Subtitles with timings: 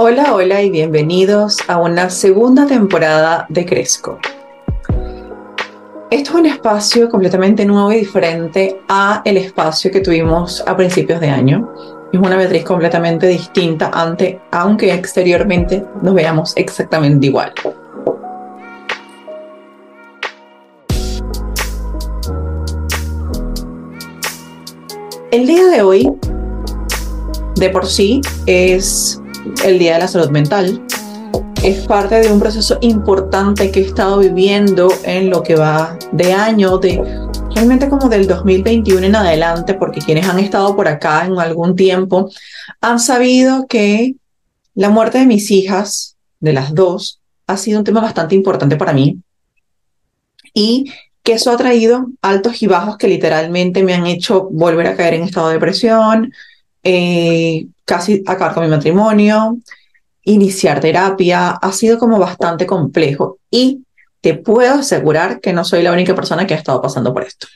[0.00, 4.20] Hola, hola y bienvenidos a una segunda temporada de Cresco.
[6.08, 11.18] Esto es un espacio completamente nuevo y diferente a el espacio que tuvimos a principios
[11.18, 11.68] de año.
[12.12, 17.52] Es una Beatriz completamente distinta ante, aunque exteriormente nos veamos exactamente igual.
[25.32, 26.08] El día de hoy,
[27.56, 29.20] de por sí, es
[29.64, 30.82] el Día de la Salud Mental.
[31.62, 36.32] Es parte de un proceso importante que he estado viviendo en lo que va de
[36.32, 37.02] año, de
[37.54, 42.30] realmente como del 2021 en adelante, porque quienes han estado por acá en algún tiempo
[42.80, 44.14] han sabido que
[44.74, 48.92] la muerte de mis hijas, de las dos, ha sido un tema bastante importante para
[48.92, 49.18] mí.
[50.54, 54.96] Y que eso ha traído altos y bajos que literalmente me han hecho volver a
[54.96, 56.32] caer en estado de depresión,
[56.82, 59.58] eh, casi acabar con mi matrimonio,
[60.24, 63.84] iniciar terapia, ha sido como bastante complejo y
[64.20, 67.46] te puedo asegurar que no soy la única persona que ha estado pasando por esto.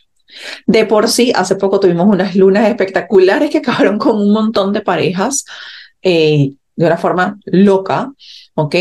[0.66, 4.80] De por sí, hace poco tuvimos unas lunas espectaculares que acabaron con un montón de
[4.80, 5.44] parejas
[6.00, 8.10] eh, de una forma loca,
[8.54, 8.74] ¿ok?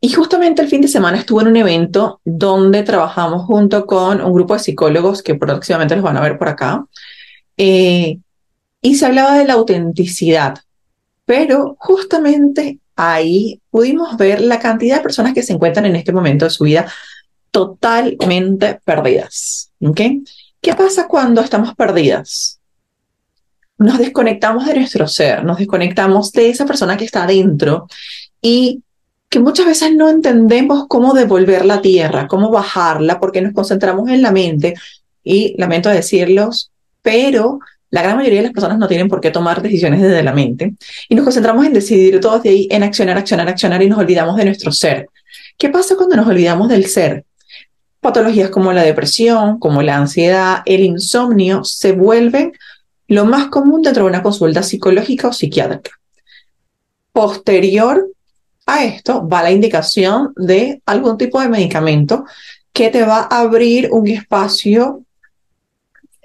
[0.00, 4.34] Y justamente el fin de semana estuve en un evento donde trabajamos junto con un
[4.34, 6.84] grupo de psicólogos que próximamente los van a ver por acá.
[7.56, 8.18] Eh,
[8.84, 10.58] y se hablaba de la autenticidad,
[11.24, 16.44] pero justamente ahí pudimos ver la cantidad de personas que se encuentran en este momento
[16.44, 16.86] de su vida
[17.50, 19.72] totalmente perdidas.
[19.80, 20.22] ¿okay?
[20.60, 22.60] ¿Qué pasa cuando estamos perdidas?
[23.78, 27.88] Nos desconectamos de nuestro ser, nos desconectamos de esa persona que está adentro
[28.42, 28.82] y
[29.30, 34.20] que muchas veces no entendemos cómo devolver la tierra, cómo bajarla, porque nos concentramos en
[34.20, 34.74] la mente
[35.22, 37.60] y lamento decirlos, pero
[37.94, 40.74] la gran mayoría de las personas no tienen por qué tomar decisiones desde la mente
[41.08, 44.36] y nos concentramos en decidir todos de ahí, en accionar, accionar, accionar y nos olvidamos
[44.36, 45.08] de nuestro ser.
[45.56, 47.24] ¿Qué pasa cuando nos olvidamos del ser?
[48.00, 52.54] Patologías como la depresión, como la ansiedad, el insomnio se vuelven
[53.06, 55.92] lo más común dentro de una consulta psicológica o psiquiátrica.
[57.12, 58.08] Posterior
[58.66, 62.24] a esto va la indicación de algún tipo de medicamento
[62.72, 65.04] que te va a abrir un espacio,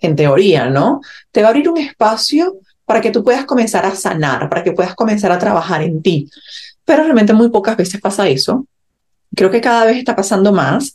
[0.01, 1.01] en teoría, ¿no?
[1.31, 4.71] Te va a abrir un espacio para que tú puedas comenzar a sanar, para que
[4.71, 6.29] puedas comenzar a trabajar en ti.
[6.85, 8.65] Pero realmente muy pocas veces pasa eso.
[9.35, 10.93] Creo que cada vez está pasando más,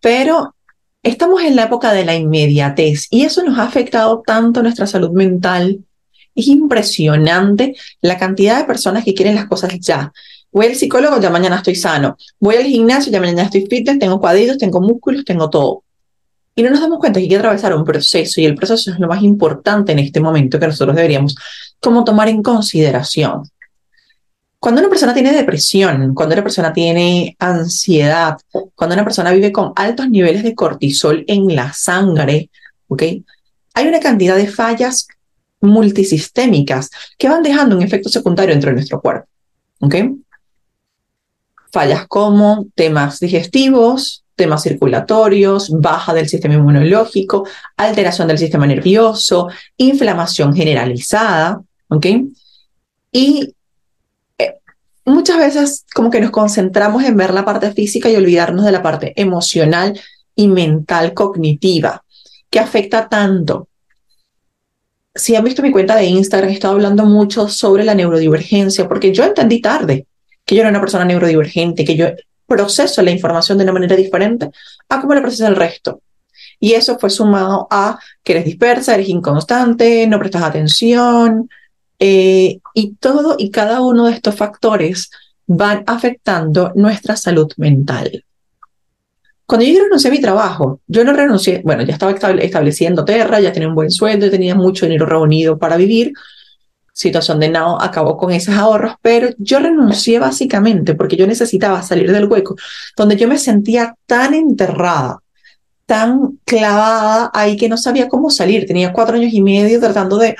[0.00, 0.54] pero
[1.02, 5.10] estamos en la época de la inmediatez y eso nos ha afectado tanto nuestra salud
[5.10, 5.78] mental.
[6.34, 10.12] Es impresionante la cantidad de personas que quieren las cosas ya.
[10.50, 12.16] Voy al psicólogo, ya mañana estoy sano.
[12.40, 15.84] Voy al gimnasio, ya mañana estoy fitness, tengo cuadritos, tengo músculos, tengo todo.
[16.58, 18.98] Y no nos damos cuenta que hay que atravesar un proceso y el proceso es
[18.98, 21.36] lo más importante en este momento que nosotros deberíamos
[21.78, 23.44] como tomar en consideración.
[24.58, 28.38] Cuando una persona tiene depresión, cuando una persona tiene ansiedad,
[28.74, 32.50] cuando una persona vive con altos niveles de cortisol en la sangre,
[32.88, 33.02] ¿ok?
[33.74, 35.06] Hay una cantidad de fallas
[35.60, 39.28] multisistémicas que van dejando un efecto secundario dentro de nuestro cuerpo,
[39.78, 39.94] ¿ok?
[41.70, 50.54] fallas como temas digestivos, temas circulatorios, baja del sistema inmunológico, alteración del sistema nervioso, inflamación
[50.54, 52.06] generalizada, ¿ok?
[53.12, 53.54] Y
[54.38, 54.54] eh,
[55.04, 58.82] muchas veces como que nos concentramos en ver la parte física y olvidarnos de la
[58.82, 60.00] parte emocional
[60.34, 62.04] y mental cognitiva,
[62.48, 63.68] que afecta tanto.
[65.14, 69.12] Si han visto mi cuenta de Instagram, he estado hablando mucho sobre la neurodivergencia, porque
[69.12, 70.06] yo entendí tarde
[70.44, 72.06] que yo era una persona neurodivergente, que yo
[72.48, 74.50] proceso la información de una manera diferente
[74.88, 76.00] a cómo la procesa el resto.
[76.58, 81.48] Y eso fue sumado a que eres dispersa, eres inconstante, no prestas atención,
[82.00, 85.10] eh, y todo y cada uno de estos factores
[85.46, 88.24] van afectando nuestra salud mental.
[89.46, 93.52] Cuando yo renuncié a mi trabajo, yo no renuncié, bueno, ya estaba estableciendo Terra, ya
[93.52, 96.12] tenía un buen sueldo, tenía mucho dinero reunido para vivir,
[96.98, 102.10] situación de Nao acabó con esos ahorros, pero yo renuncié básicamente porque yo necesitaba salir
[102.10, 102.56] del hueco,
[102.96, 105.20] donde yo me sentía tan enterrada,
[105.86, 108.66] tan clavada ahí que no sabía cómo salir.
[108.66, 110.36] Tenía cuatro años y medio tratando de...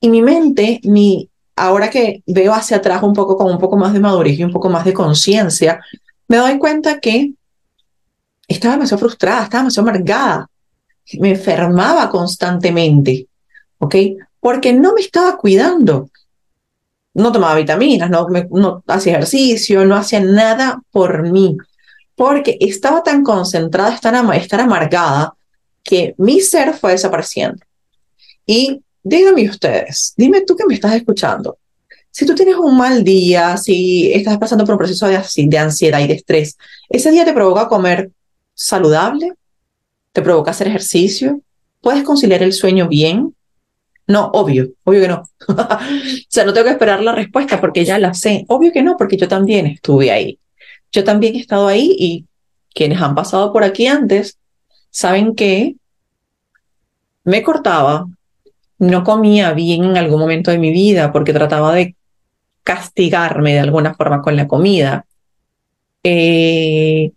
[0.00, 3.92] Y mi mente, mi, ahora que veo hacia atrás un poco con un poco más
[3.92, 5.84] de madurez y un poco más de conciencia,
[6.28, 7.32] me doy cuenta que
[8.46, 10.48] estaba demasiado frustrada, estaba demasiado amargada,
[11.18, 13.26] me enfermaba constantemente,
[13.78, 13.96] ¿ok?
[14.40, 16.10] Porque no me estaba cuidando.
[17.14, 21.56] No tomaba vitaminas, no, hacía ejercicio, no hacía nada por mí,
[22.14, 25.34] porque estaba tan concentrada, tan, estar amargada,
[25.82, 27.64] que mi ser fue desapareciendo.
[28.46, 31.58] Y díganme ustedes, dime tú que me estás escuchando,
[32.12, 36.00] si tú tienes un mal día, si estás pasando por un proceso de, de ansiedad
[36.00, 36.58] y de estrés,
[36.88, 38.10] ese día te provoca comer
[38.54, 39.32] saludable,
[40.12, 41.40] te provoca hacer ejercicio,
[41.80, 43.34] puedes conciliar el sueño bien.
[44.10, 45.22] No, obvio, obvio que no.
[45.48, 45.78] o
[46.28, 48.44] sea, no tengo que esperar la respuesta porque ya la sé.
[48.48, 50.40] Obvio que no, porque yo también estuve ahí.
[50.90, 52.26] Yo también he estado ahí y
[52.74, 54.36] quienes han pasado por aquí antes
[54.90, 55.76] saben que
[57.22, 58.08] me cortaba,
[58.78, 61.94] no comía bien en algún momento de mi vida porque trataba de
[62.64, 65.06] castigarme de alguna forma con la comida.
[66.02, 67.12] Eh,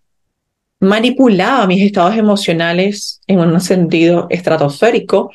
[0.79, 5.31] manipulaba mis estados emocionales en un sentido estratosférico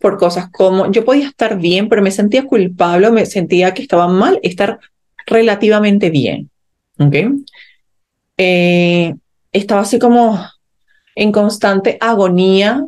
[0.00, 4.08] por cosas como yo podía estar bien, pero me sentía culpable, me sentía que estaba
[4.08, 4.80] mal estar
[5.26, 6.50] relativamente bien.
[8.36, 9.14] Eh,
[9.52, 10.42] estaba así como
[11.14, 12.86] en constante agonía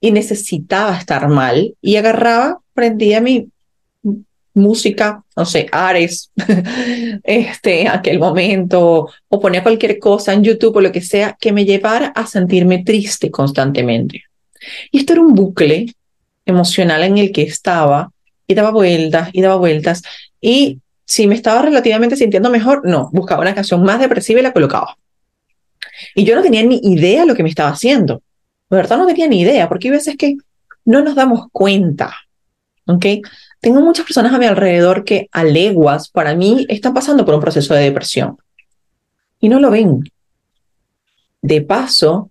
[0.00, 3.48] y necesitaba estar mal y agarraba, prendía mi
[4.54, 6.30] música, no sé, Ares,
[7.24, 11.64] este, aquel momento, o ponía cualquier cosa en YouTube o lo que sea que me
[11.64, 14.24] llevara a sentirme triste constantemente.
[14.90, 15.94] Y esto era un bucle
[16.46, 18.10] emocional en el que estaba
[18.46, 20.02] y daba vueltas y daba vueltas.
[20.40, 24.52] Y si me estaba relativamente sintiendo mejor, no, buscaba una canción más depresiva y la
[24.52, 24.96] colocaba.
[26.14, 28.22] Y yo no tenía ni idea de lo que me estaba haciendo.
[28.70, 30.36] De verdad no tenía ni idea, porque hay veces que
[30.84, 32.14] no nos damos cuenta.
[32.86, 33.06] ¿Ok?
[33.60, 37.40] Tengo muchas personas a mi alrededor que a leguas, para mí, están pasando por un
[37.40, 38.36] proceso de depresión
[39.38, 40.04] y no lo ven.
[41.42, 42.30] De paso,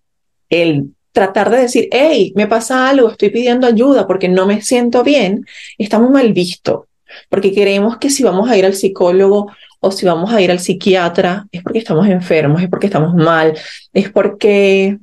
[0.49, 5.03] el tratar de decir, hey, me pasa algo, estoy pidiendo ayuda porque no me siento
[5.03, 5.45] bien,
[5.77, 6.87] está muy mal visto,
[7.29, 10.59] porque creemos que si vamos a ir al psicólogo o si vamos a ir al
[10.59, 13.57] psiquiatra, es porque estamos enfermos, es porque estamos mal,
[13.93, 14.97] es porque,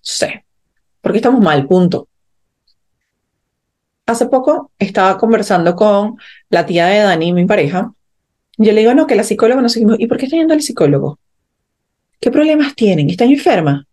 [0.00, 0.44] sé,
[1.00, 2.08] porque estamos mal, punto.
[4.06, 6.16] Hace poco estaba conversando con
[6.48, 7.92] la tía de Dani, mi pareja.
[8.58, 10.62] Yo le digo, no, que la psicóloga no sé ¿Y por qué está yendo al
[10.62, 11.20] psicólogo?
[12.20, 13.08] ¿Qué problemas tienen?
[13.08, 13.86] ¿Están enferma?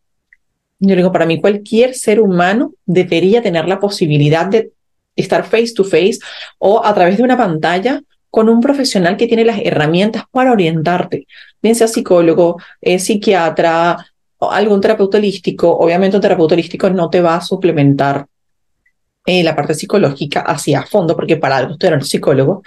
[0.80, 4.72] Yo digo, para mí cualquier ser humano debería tener la posibilidad de
[5.16, 6.20] estar face to face
[6.60, 11.26] o a través de una pantalla con un profesional que tiene las herramientas para orientarte,
[11.62, 14.06] bien sea psicólogo, eh, psiquiatra,
[14.38, 15.76] o algún terapeuta holístico.
[15.76, 18.28] Obviamente un terapeuta holístico no te va a suplementar
[19.26, 22.64] eh, la parte psicológica hacia fondo, porque para algo era un psicólogo,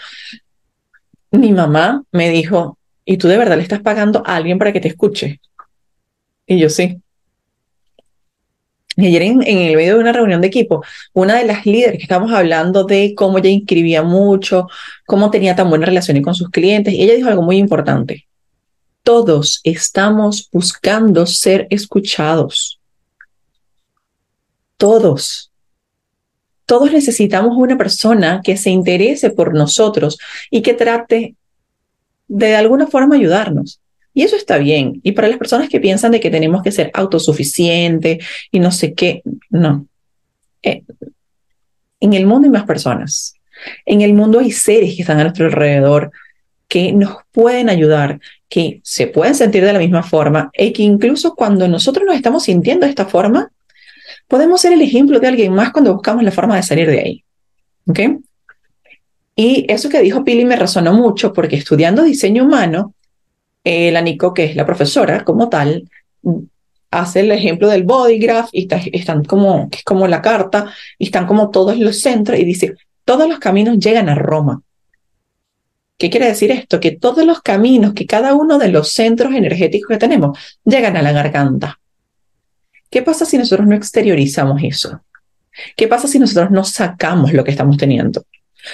[1.30, 4.80] mi mamá me dijo, ¿y tú de verdad le estás pagando a alguien para que
[4.80, 5.40] te escuche?
[6.46, 7.00] Y yo sí.
[9.00, 12.32] Ayer en, el medio de una reunión de equipo, una de las líderes que estábamos
[12.32, 14.68] hablando de cómo ella inscribía mucho,
[15.06, 18.26] cómo tenía tan buenas relaciones con sus clientes, y ella dijo algo muy importante.
[19.02, 22.80] Todos estamos buscando ser escuchados.
[24.76, 25.50] Todos
[26.70, 30.18] todos necesitamos una persona que se interese por nosotros
[30.52, 31.34] y que trate
[32.28, 33.80] de, alguna forma ayudarnos.
[34.20, 35.00] Y eso está bien.
[35.02, 38.22] Y para las personas que piensan de que tenemos que ser autosuficientes
[38.52, 39.86] y no sé qué, no.
[40.62, 40.82] Eh,
[42.00, 43.32] en el mundo hay más personas.
[43.86, 46.12] En el mundo hay seres que están a nuestro alrededor
[46.68, 48.20] que nos pueden ayudar,
[48.50, 52.42] que se pueden sentir de la misma forma y que incluso cuando nosotros nos estamos
[52.42, 53.50] sintiendo de esta forma,
[54.28, 57.24] podemos ser el ejemplo de alguien más cuando buscamos la forma de salir de ahí.
[57.86, 58.00] ¿Ok?
[59.34, 62.92] Y eso que dijo Pili me resonó mucho porque estudiando diseño humano,
[63.64, 65.88] eh, la Nico, que es la profesora como tal,
[66.90, 71.50] hace el ejemplo del body graph y están como, como la carta, y están como
[71.50, 72.74] todos los centros y dice,
[73.04, 74.62] todos los caminos llegan a Roma.
[75.98, 76.80] ¿Qué quiere decir esto?
[76.80, 81.02] Que todos los caminos, que cada uno de los centros energéticos que tenemos, llegan a
[81.02, 81.78] la garganta.
[82.88, 85.02] ¿Qué pasa si nosotros no exteriorizamos eso?
[85.76, 88.24] ¿Qué pasa si nosotros no sacamos lo que estamos teniendo?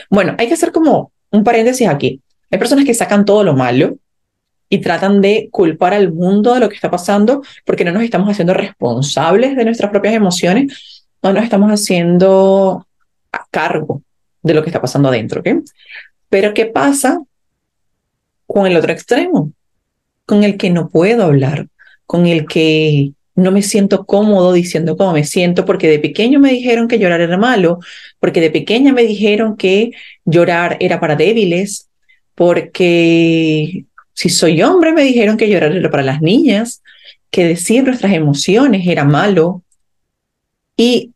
[0.08, 2.20] Bueno, hay que hacer como un paréntesis aquí.
[2.50, 3.98] Hay personas que sacan todo lo malo
[4.68, 8.28] y tratan de culpar al mundo de lo que está pasando porque no nos estamos
[8.28, 12.86] haciendo responsables de nuestras propias emociones, no nos estamos haciendo
[13.50, 14.02] cargo
[14.42, 15.42] de lo que está pasando adentro.
[16.28, 17.20] Pero ¿qué pasa
[18.46, 19.52] con el otro extremo?
[20.24, 21.68] Con el que no puedo hablar,
[22.06, 26.50] con el que no me siento cómodo diciendo cómo me siento, porque de pequeño me
[26.50, 27.80] dijeron que llorar era malo,
[28.18, 29.92] porque de pequeña me dijeron que
[30.24, 31.88] llorar era para débiles,
[32.34, 33.84] porque
[34.16, 36.82] si soy hombre me dijeron que llorar era para las niñas,
[37.30, 39.62] que decir nuestras emociones era malo.
[40.74, 41.12] Y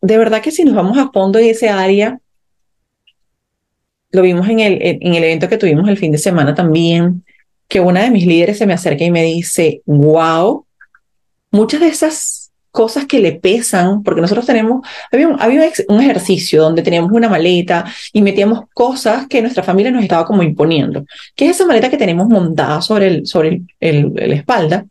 [0.00, 2.18] de verdad que si nos vamos a fondo en ese área,
[4.10, 7.26] lo vimos en el, en el evento que tuvimos el fin de semana también,
[7.68, 10.64] que una de mis líderes se me acerca y me dice, wow,
[11.50, 12.39] muchas de esas
[12.70, 15.38] cosas que le pesan, porque nosotros tenemos, había, un,
[15.88, 20.42] un, ejercicio donde teníamos una maleta y metíamos cosas que nuestra familia nos estaba como
[20.42, 24.86] imponiendo, que es esa maleta que tenemos montada sobre, el, sobre el, la espalda.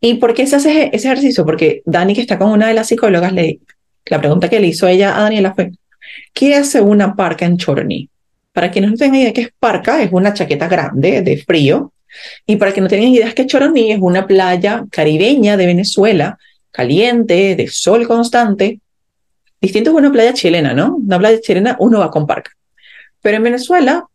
[0.00, 1.44] ¿Y por qué se hace ese ejercicio?
[1.44, 3.60] Porque Dani, que está con una de las psicólogas, le,
[4.06, 5.72] la pregunta que le hizo ella a Daniela fue,
[6.32, 8.08] ¿qué hace una parca en Choroni?
[8.52, 11.92] Para quienes no tengan idea qué es parca, es una chaqueta grande de frío.
[12.46, 16.38] Y para que no tengan idea que Choroní es una playa caribeña de Venezuela
[16.76, 18.80] caliente, de sol constante.
[19.60, 20.96] Distinto es una playa chilena, ¿no?
[20.96, 22.52] Una playa chilena uno va con parca.
[23.22, 24.06] Pero en Venezuela,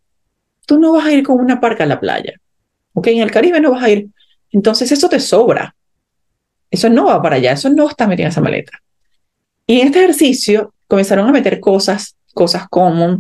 [0.68, 2.34] tú no vas a ir con una parca a la playa.
[2.94, 3.08] ¿Ok?
[3.08, 4.08] En el Caribe no vas a ir.
[4.52, 5.76] Entonces eso te sobra.
[6.70, 8.80] Eso no va para allá, eso no está metido en esa maleta.
[9.66, 13.18] Y en este ejercicio comenzaron a meter cosas, cosas como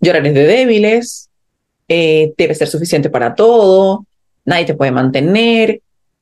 [0.00, 1.30] llorar de débiles,
[1.88, 4.06] eh, debe ser suficiente para todo,
[4.44, 5.80] nadie te puede mantener,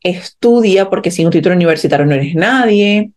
[0.09, 3.13] estudia porque sin un título universitario no eres nadie,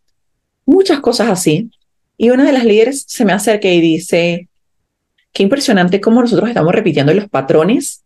[0.66, 1.70] muchas cosas así.
[2.18, 4.50] Y una de las líderes se me acerca y dice,
[5.32, 8.04] qué impresionante cómo nosotros estamos repitiendo los patrones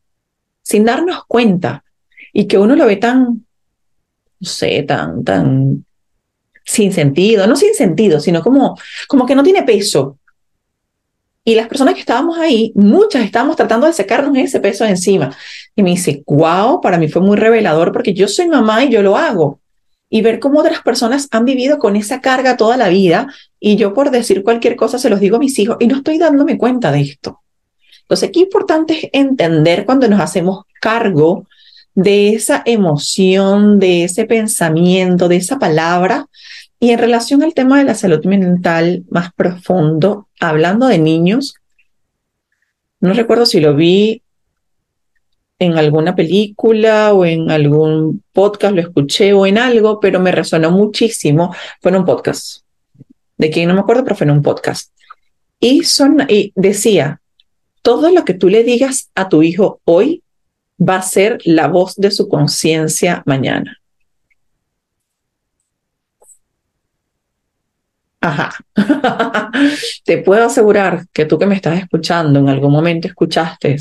[0.62, 1.84] sin darnos cuenta
[2.32, 3.46] y que uno lo ve tan,
[4.40, 5.86] no sé, tan, tan
[6.66, 10.18] sin sentido, no sin sentido, sino como, como que no tiene peso.
[11.46, 15.36] Y las personas que estábamos ahí, muchas estábamos tratando de sacarnos ese peso de encima.
[15.75, 19.01] Y me dice, wow, para mí fue muy revelador porque yo soy mamá y yo
[19.01, 19.60] lo hago.
[20.10, 23.27] Y ver cómo otras personas han vivido con esa carga toda la vida
[23.60, 26.20] y yo por decir cualquier cosa se los digo a mis hijos y no estoy
[26.20, 27.39] dándome cuenta de esto.
[28.01, 31.48] Entonces, qué importante es entender cuando nos hacemos cargo
[31.96, 36.27] de esa emoción, de ese pensamiento, de esa palabra.
[36.80, 41.56] Y en relación al tema de la salud mental más profundo, hablando de niños,
[43.00, 44.22] no recuerdo si lo vi
[45.60, 50.72] en alguna película o en algún podcast, lo escuché o en algo, pero me resonó
[50.72, 51.56] muchísimo.
[51.82, 52.64] Fue en un podcast.
[53.38, 54.92] De quién no me acuerdo, pero fue en un podcast.
[55.60, 57.22] Y, son, y decía,
[57.82, 60.24] todo lo que tú le digas a tu hijo hoy
[60.80, 63.78] va a ser la voz de su conciencia mañana.
[68.22, 68.54] Ajá.
[70.06, 73.78] Te puedo asegurar que tú que me estás escuchando, en algún momento escuchaste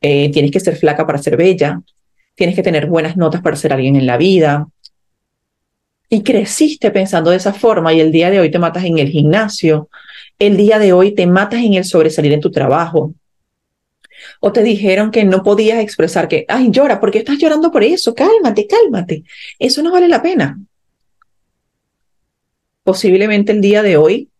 [0.00, 1.82] eh, tienes que ser flaca para ser bella,
[2.34, 4.68] tienes que tener buenas notas para ser alguien en la vida.
[6.08, 9.08] Y creciste pensando de esa forma y el día de hoy te matas en el
[9.08, 9.88] gimnasio,
[10.38, 13.12] el día de hoy te matas en el sobresalir en tu trabajo.
[14.40, 17.84] O te dijeron que no podías expresar que, ay, llora, ¿por qué estás llorando por
[17.84, 18.14] eso?
[18.14, 19.24] Cálmate, cálmate.
[19.58, 20.58] Eso no vale la pena.
[22.82, 24.30] Posiblemente el día de hoy,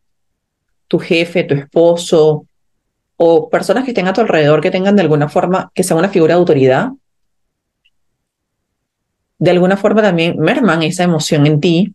[0.88, 2.47] tu jefe, tu esposo,
[3.18, 6.08] o personas que estén a tu alrededor que tengan de alguna forma, que sea una
[6.08, 6.88] figura de autoridad,
[9.38, 11.94] de alguna forma también merman esa emoción en ti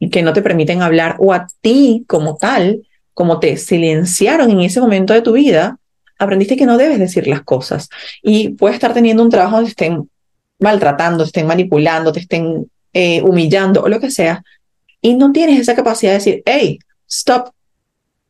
[0.00, 2.82] y que no te permiten hablar o a ti como tal,
[3.14, 5.78] como te silenciaron en ese momento de tu vida,
[6.18, 7.88] aprendiste que no debes decir las cosas.
[8.22, 10.10] Y puedes estar teniendo un trabajo donde estén
[10.58, 14.42] maltratando, te estén manipulando, te estén eh, humillando o lo que sea
[15.00, 16.78] y no tienes esa capacidad de decir, hey,
[17.08, 17.50] stop,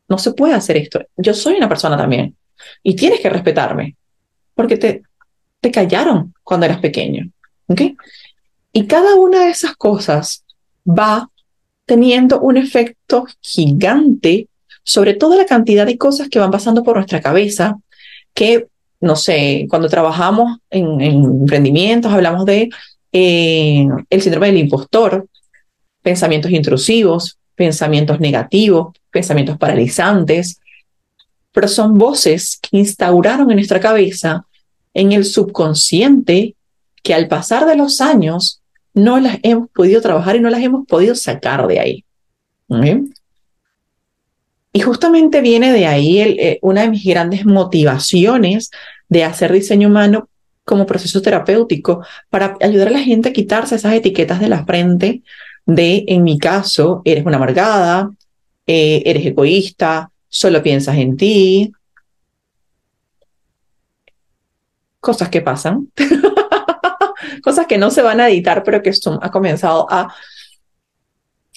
[0.09, 1.01] no se puede hacer esto.
[1.17, 2.35] Yo soy una persona también
[2.83, 3.97] y tienes que respetarme
[4.55, 5.03] porque te,
[5.61, 7.31] te callaron cuando eras pequeño.
[8.73, 10.45] Y cada una de esas cosas
[10.89, 11.29] va
[11.85, 14.49] teniendo un efecto gigante
[14.83, 17.79] sobre toda la cantidad de cosas que van pasando por nuestra cabeza,
[18.33, 18.69] que,
[19.01, 22.71] no sé, cuando trabajamos en, emprendimientos, hablamos de
[23.13, 25.27] eh, el síndrome del impostor,
[26.03, 30.61] pensamientos intrusivos, pensamientos negativos, pensamientos paralizantes,
[31.53, 34.45] pero son voces que instauraron en nuestra cabeza,
[34.95, 36.55] en el subconsciente,
[37.03, 38.63] que al pasar de los años
[38.95, 42.05] no las hemos podido trabajar y no las hemos podido sacar de ahí.
[44.73, 48.71] Y justamente viene de ahí eh, una de mis grandes motivaciones
[49.09, 50.29] de hacer diseño humano
[50.65, 55.23] como proceso terapéutico para ayudar a la gente a quitarse esas etiquetas de la frente
[55.67, 58.11] de, en mi caso, eres una amargada,
[58.69, 61.73] eh, eres egoísta, solo piensas en ti.
[65.01, 65.91] Cosas que pasan,
[67.43, 70.15] cosas que no se van a editar, pero que Zoom ha comenzado a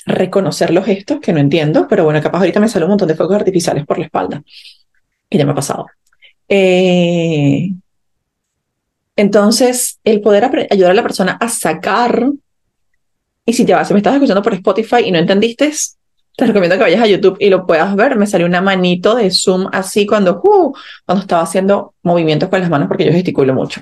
[0.05, 3.15] reconocer los gestos que no entiendo, pero bueno, capaz ahorita me sale un montón de
[3.15, 4.41] fuegos artificiales por la espalda,
[5.29, 5.87] que ya me ha pasado.
[6.47, 7.71] Eh,
[9.17, 12.31] entonces, el poder ayudar a la persona a sacar
[13.45, 15.73] y si te vas, si me estás escuchando por Spotify y no entendiste,
[16.35, 18.17] te recomiendo que vayas a YouTube y lo puedas ver.
[18.17, 20.73] Me salió una manito de Zoom así cuando, uh,
[21.05, 23.81] cuando estaba haciendo movimientos con las manos porque yo gesticulo mucho.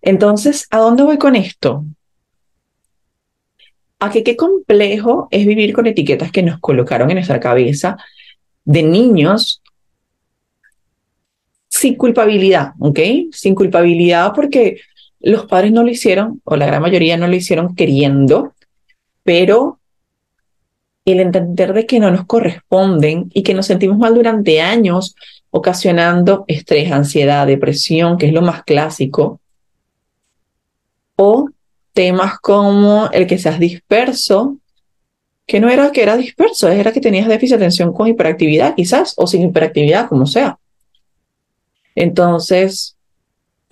[0.00, 1.84] Entonces, ¿a dónde voy con esto?
[4.02, 7.96] a que qué complejo es vivir con etiquetas que nos colocaron en nuestra cabeza
[8.64, 9.62] de niños
[11.68, 12.98] sin culpabilidad, ¿ok?
[13.30, 14.80] Sin culpabilidad porque
[15.20, 18.54] los padres no lo hicieron, o la gran mayoría no lo hicieron queriendo,
[19.22, 19.78] pero
[21.04, 25.16] el entender de que no nos corresponden y que nos sentimos mal durante años,
[25.50, 29.40] ocasionando estrés, ansiedad, depresión, que es lo más clásico,
[31.16, 31.48] o
[31.92, 34.56] temas como el que seas disperso,
[35.46, 39.14] que no era que era disperso, era que tenías déficit de atención con hiperactividad quizás,
[39.16, 40.58] o sin hiperactividad, como sea.
[41.94, 42.96] Entonces,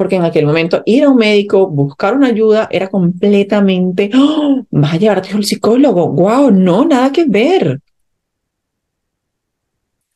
[0.00, 4.64] porque en aquel momento ir a un médico, buscar una ayuda, era completamente, ¡Oh!
[4.70, 7.82] vas a llevarte al psicólogo, wow, no, nada que ver.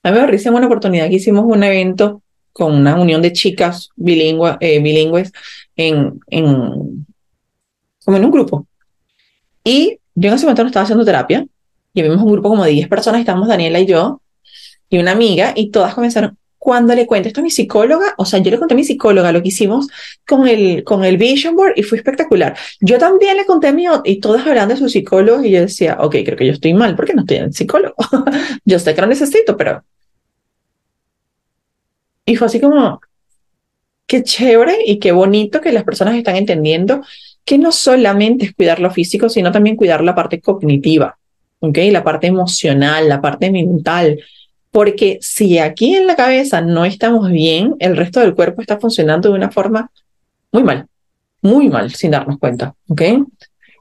[0.02, 3.90] A mí me en una oportunidad que hicimos un evento con una unión de chicas
[3.94, 5.30] bilingüe, eh, bilingües
[5.76, 7.06] en, en,
[8.06, 8.66] como en un grupo.
[9.62, 11.46] Y yo en ese momento no estaba haciendo terapia,
[11.92, 14.22] y un grupo como de 10 personas, estábamos Daniela y yo,
[14.88, 18.38] y una amiga, y todas comenzaron, cuando le cuento esto a mi psicóloga, o sea,
[18.38, 19.86] yo le conté a mi psicóloga lo que hicimos
[20.26, 22.56] con el, con el Vision Board y fue espectacular.
[22.80, 25.98] Yo también le conté a mi, y todas hablando de su psicólogo y yo decía,
[26.00, 27.94] ok, creo que yo estoy mal porque no estoy en el psicólogo.
[28.64, 29.84] yo sé que lo necesito, pero...
[32.24, 32.98] Y fue así como,
[34.06, 37.02] qué chévere y qué bonito que las personas están entendiendo
[37.44, 41.18] que no solamente es cuidar lo físico, sino también cuidar la parte cognitiva,
[41.58, 41.76] ¿ok?
[41.90, 44.18] La parte emocional, la parte mental,
[44.74, 49.28] porque si aquí en la cabeza no estamos bien, el resto del cuerpo está funcionando
[49.28, 49.88] de una forma
[50.50, 50.88] muy mal,
[51.42, 52.74] muy mal, sin darnos cuenta.
[52.88, 53.02] ¿ok?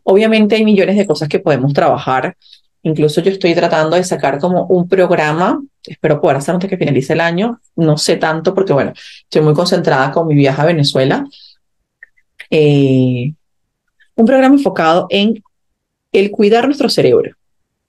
[0.03, 2.37] Obviamente hay millones de cosas que podemos trabajar.
[2.83, 7.13] Incluso yo estoy tratando de sacar como un programa, espero poder hacerlo antes que finalice
[7.13, 7.59] el año.
[7.75, 11.25] No sé tanto porque, bueno, estoy muy concentrada con mi viaje a Venezuela.
[12.51, 13.33] Eh,
[14.15, 15.43] un programa enfocado en
[16.11, 17.35] el cuidar nuestro cerebro.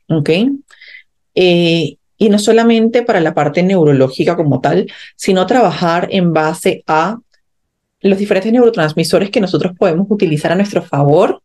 [0.08, 0.30] ¿Ok?
[1.34, 7.18] Eh, y no solamente para la parte neurológica como tal, sino trabajar en base a
[8.00, 11.43] los diferentes neurotransmisores que nosotros podemos utilizar a nuestro favor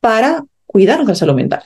[0.00, 1.62] para cuidar nuestra salud mental.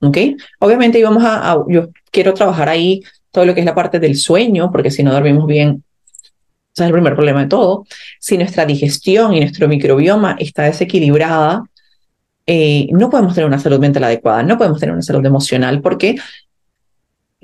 [0.00, 0.18] ¿Ok?
[0.60, 4.70] Obviamente íbamos a, yo quiero trabajar ahí todo lo que es la parte del sueño,
[4.70, 5.84] porque si no dormimos bien,
[6.74, 7.84] ese es el primer problema de todo.
[8.18, 11.64] Si nuestra digestión y nuestro microbioma está desequilibrada,
[12.46, 16.16] eh, no podemos tener una salud mental adecuada, no podemos tener una salud emocional, porque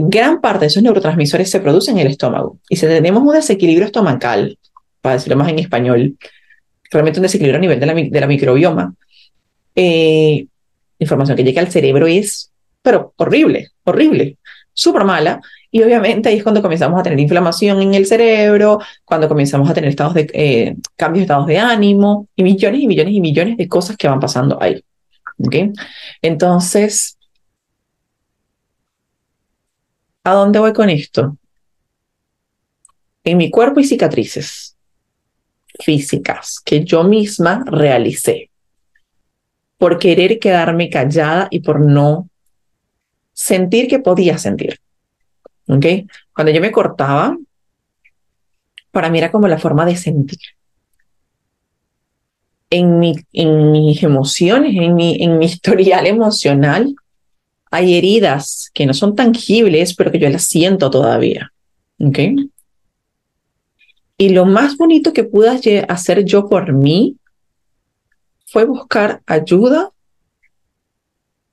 [0.08, 2.58] gran parte de esos neurotransmisores se producen en el estómago.
[2.68, 4.58] Y si tenemos un desequilibrio estomacal,
[5.00, 6.16] para decirlo más en español,
[6.90, 8.94] realmente un desequilibrio a nivel de la, de la microbioma,
[9.74, 10.46] eh,
[10.98, 12.50] información que llega al cerebro es,
[12.82, 14.38] pero horrible, horrible,
[14.72, 15.40] súper mala.
[15.72, 19.74] Y obviamente ahí es cuando comenzamos a tener inflamación en el cerebro, cuando comenzamos a
[19.74, 23.56] tener estados de, eh, cambios de estados de ánimo y millones y millones y millones
[23.56, 24.82] de cosas que van pasando ahí.
[25.38, 25.72] ¿Okay?
[26.22, 27.16] Entonces,
[30.24, 31.36] ¿A dónde voy con esto?
[33.24, 34.76] En mi cuerpo hay cicatrices
[35.78, 38.50] físicas que yo misma realicé
[39.78, 42.28] por querer quedarme callada y por no
[43.32, 44.78] sentir que podía sentir.
[45.68, 45.86] ¿Ok?
[46.34, 47.36] Cuando yo me cortaba,
[48.90, 50.38] para mí era como la forma de sentir.
[52.68, 56.94] En, mi, en mis emociones, en mi, en mi historial emocional,
[57.70, 61.52] hay heridas que no son tangibles, pero que yo las siento todavía.
[62.00, 62.18] ¿Ok?
[64.18, 67.16] Y lo más bonito que pude hacer yo por mí
[68.46, 69.92] fue buscar ayuda,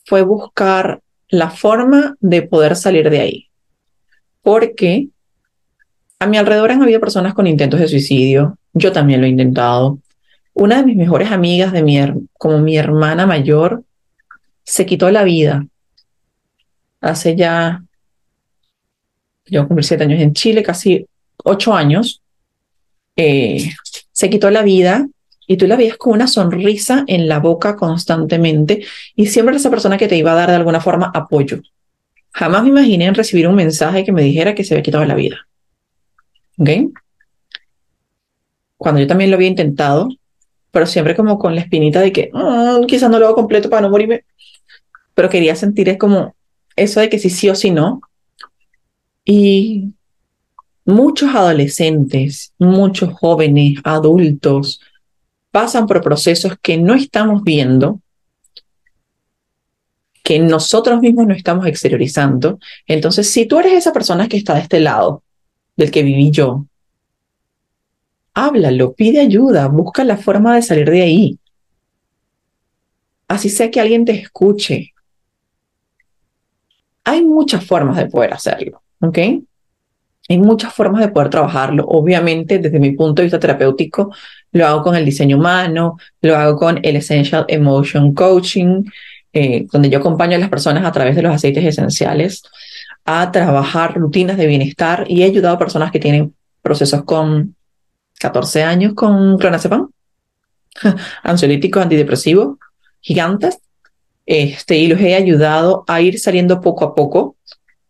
[0.05, 3.49] fue buscar la forma de poder salir de ahí.
[4.41, 5.09] Porque
[6.19, 9.99] a mi alrededor han habido personas con intentos de suicidio, yo también lo he intentado.
[10.53, 11.99] Una de mis mejores amigas, de mi,
[12.33, 13.83] como mi hermana mayor,
[14.63, 15.67] se quitó la vida
[17.01, 17.83] hace ya,
[19.45, 21.05] yo cumplí siete años en Chile, casi
[21.43, 22.21] ocho años,
[23.15, 23.71] eh,
[24.11, 25.07] se quitó la vida
[25.47, 29.97] y tú la veías con una sonrisa en la boca constantemente y siempre esa persona
[29.97, 31.61] que te iba a dar de alguna forma apoyo.
[32.33, 35.47] Jamás me imaginé recibir un mensaje que me dijera que se había quitado la vida.
[36.57, 36.69] ¿Ok?
[38.77, 40.09] Cuando yo también lo había intentado,
[40.71, 43.81] pero siempre como con la espinita de que mm, quizás no lo hago completo para
[43.81, 44.25] no morirme,
[45.15, 46.35] pero quería sentir es como
[46.77, 48.01] eso de que si sí o si no.
[49.25, 49.93] Y
[50.85, 54.79] muchos adolescentes, muchos jóvenes, adultos,
[55.51, 57.99] pasan por procesos que no estamos viendo,
[60.23, 62.59] que nosotros mismos no estamos exteriorizando.
[62.85, 65.23] Entonces, si tú eres esa persona que está de este lado,
[65.75, 66.65] del que viví yo,
[68.33, 71.39] háblalo, pide ayuda, busca la forma de salir de ahí.
[73.27, 74.93] así sea que alguien te escuche.
[77.07, 79.17] Hay muchas formas de poder hacerlo, ¿ok?
[80.29, 81.85] Hay muchas formas de poder trabajarlo.
[81.85, 84.13] Obviamente, desde mi punto de vista terapéutico,
[84.51, 88.83] lo hago con el diseño humano, lo hago con el Essential Emotion Coaching,
[89.31, 92.43] eh, donde yo acompaño a las personas a través de los aceites esenciales
[93.05, 97.55] a trabajar rutinas de bienestar y he ayudado a personas que tienen procesos con
[98.19, 99.91] 14 años con clonazepam,
[101.23, 102.59] ansiolítico, antidepresivo,
[102.99, 103.59] gigantes,
[104.27, 107.37] este, y los he ayudado a ir saliendo poco a poco,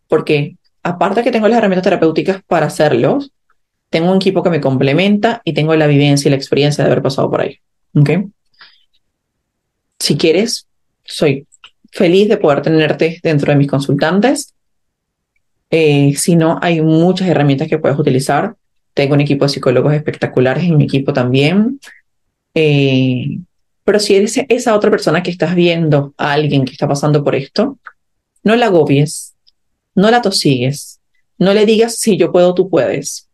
[0.08, 3.32] porque aparte que tengo las herramientas terapéuticas para hacerlos,
[3.90, 7.02] tengo un equipo que me complementa y tengo la vivencia y la experiencia de haber
[7.02, 7.58] pasado por ahí.
[7.96, 8.26] ¿Okay?
[10.00, 10.68] Si quieres,
[11.04, 11.48] soy
[11.92, 14.54] feliz de poder tenerte dentro de mis consultantes.
[15.72, 18.56] Eh, si no, hay muchas herramientas que puedes utilizar.
[18.94, 21.80] Tengo un equipo de psicólogos espectaculares en mi equipo también.
[22.54, 23.40] Eh,
[23.88, 27.36] pero si eres esa otra persona que estás viendo a alguien que está pasando por
[27.36, 27.80] esto,
[28.44, 29.34] no la agobies,
[29.96, 31.00] no la tosigues,
[31.38, 33.30] no le digas si yo puedo, tú puedes.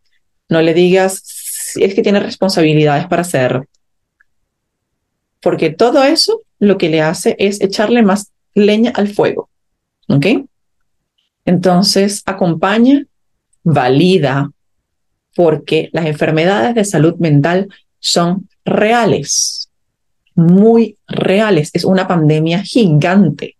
[0.49, 3.67] No le digas si es que tiene responsabilidades para hacer.
[5.41, 9.49] Porque todo eso lo que le hace es echarle más leña al fuego.
[10.07, 10.27] ¿Ok?
[11.45, 13.07] Entonces, acompaña,
[13.63, 14.51] valida,
[15.35, 19.62] porque las enfermedades de salud mental son reales,
[20.35, 21.69] muy reales.
[21.73, 23.57] Es una pandemia gigante.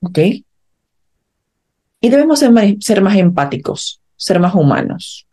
[0.00, 0.18] ¿Ok?
[2.00, 5.26] Y debemos ser más, ser más empáticos, ser más humanos.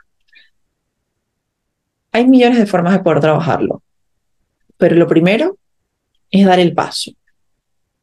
[2.11, 3.81] Hay millones de formas de poder trabajarlo,
[4.77, 5.57] pero lo primero
[6.31, 7.11] es dar el paso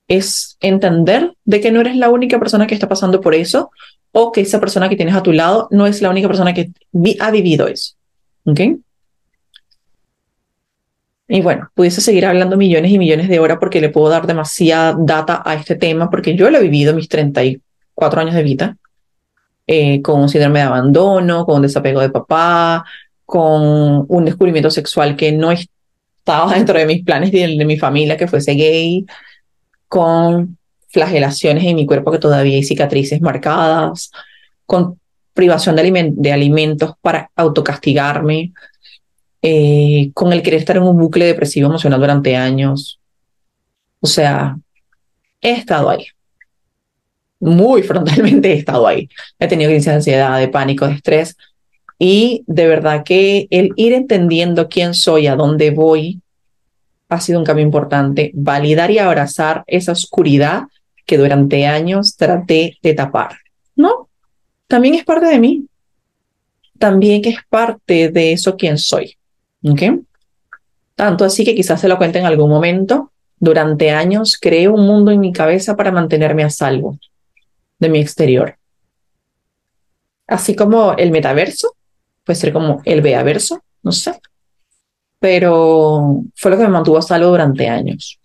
[0.09, 3.71] es entender de que no eres la única persona que está pasando por eso
[4.13, 6.71] o que esa persona que tienes a tu lado no es la única persona que
[7.21, 7.95] ha vivido eso.
[8.45, 8.61] ¿Ok?
[11.29, 14.97] Y bueno, pudiese seguir hablando millones y millones de horas porque le puedo dar demasiada
[14.99, 18.77] data a este tema porque yo lo he vivido mis 34 años de vida
[19.67, 22.85] eh, con síndrome de abandono, con desapego de papá,
[23.25, 28.17] con un descubrimiento sexual que no estaba dentro de mis planes de, de mi familia
[28.17, 29.05] que fuese gay,
[29.89, 30.57] con
[30.89, 34.11] flagelaciones en mi cuerpo que todavía hay cicatrices marcadas,
[34.65, 34.99] con
[35.37, 38.53] privación de, alimentos para autocastigarme,
[39.49, 42.99] eh, con el querer estar en un bucle depresivo emocional durante años.
[44.01, 44.57] O sea,
[45.41, 46.05] he estado ahí.
[47.39, 49.09] Muy frontalmente he estado ahí.
[49.39, 51.37] He tenido crisis de ansiedad, de pánico, de estrés.
[51.97, 56.21] Y de verdad que el ir entendiendo quién soy, a dónde voy,
[57.09, 60.65] ha sido un cambio importante, validar y abrazar esa oscuridad
[61.07, 63.37] que durante años traté de tapar,
[63.77, 64.09] ¿no?
[64.67, 65.67] También es parte de mí,
[66.81, 69.17] también es parte de eso quien soy,
[70.95, 75.11] Tanto así que quizás se lo cuente en algún momento, durante años creé un mundo
[75.11, 76.99] en mi cabeza para mantenerme a salvo
[77.79, 78.57] de mi exterior.
[80.27, 81.77] Así como el metaverso,
[82.25, 84.19] puede ser como el beaverso, no sé,
[85.21, 88.19] pero fue lo que me mantuvo a salvo durante años.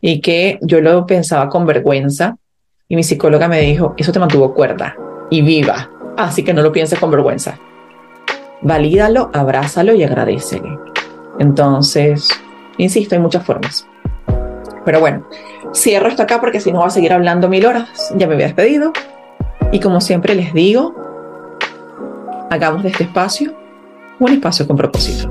[0.00, 2.36] Y que yo lo pensaba con vergüenza
[2.88, 4.96] y mi psicóloga me dijo, eso te mantuvo cuerda
[5.30, 7.58] y viva, así que no lo pienses con vergüenza.
[8.66, 10.76] Valídalo, abrázalo y agradecele.
[11.38, 12.28] Entonces,
[12.78, 13.86] insisto, hay muchas formas.
[14.84, 15.24] Pero bueno,
[15.72, 18.12] cierro esto acá porque si no voy a seguir hablando mil horas.
[18.16, 18.92] Ya me había despedido.
[19.70, 20.96] Y como siempre les digo,
[22.50, 23.54] hagamos de este espacio
[24.18, 25.30] un espacio con propósito.